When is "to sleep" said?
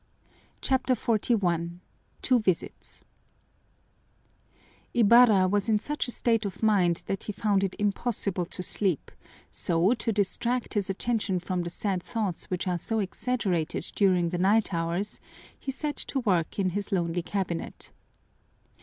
8.47-9.11